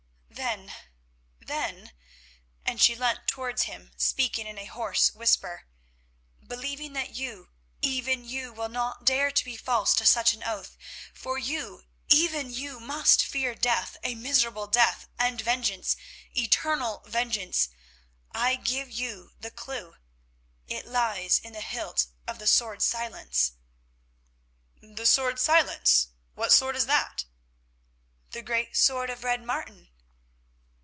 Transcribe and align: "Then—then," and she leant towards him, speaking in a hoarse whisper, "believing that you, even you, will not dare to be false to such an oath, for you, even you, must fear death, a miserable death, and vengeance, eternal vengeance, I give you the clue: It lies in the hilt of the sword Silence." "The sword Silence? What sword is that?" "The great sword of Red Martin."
"Then—then," 1.41 1.91
and 2.65 2.81
she 2.81 2.95
leant 2.95 3.27
towards 3.27 3.63
him, 3.63 3.91
speaking 3.95 4.47
in 4.47 4.57
a 4.57 4.65
hoarse 4.65 5.11
whisper, 5.13 5.67
"believing 6.45 6.93
that 6.93 7.11
you, 7.15 7.51
even 7.81 8.25
you, 8.25 8.51
will 8.51 8.67
not 8.69 9.05
dare 9.05 9.29
to 9.29 9.45
be 9.45 9.55
false 9.55 9.93
to 9.95 10.05
such 10.05 10.33
an 10.33 10.43
oath, 10.43 10.77
for 11.13 11.37
you, 11.37 11.85
even 12.09 12.51
you, 12.51 12.79
must 12.79 13.23
fear 13.23 13.53
death, 13.53 13.97
a 14.03 14.15
miserable 14.15 14.65
death, 14.65 15.07
and 15.19 15.39
vengeance, 15.41 15.95
eternal 16.35 17.03
vengeance, 17.05 17.69
I 18.31 18.55
give 18.55 18.89
you 18.89 19.33
the 19.39 19.51
clue: 19.51 19.95
It 20.67 20.87
lies 20.87 21.37
in 21.39 21.53
the 21.53 21.61
hilt 21.61 22.07
of 22.25 22.39
the 22.39 22.47
sword 22.47 22.81
Silence." 22.81 23.53
"The 24.81 25.05
sword 25.05 25.39
Silence? 25.39 26.07
What 26.33 26.51
sword 26.51 26.75
is 26.75 26.87
that?" 26.87 27.25
"The 28.31 28.41
great 28.41 28.75
sword 28.75 29.09
of 29.11 29.23
Red 29.23 29.43
Martin." 29.43 29.89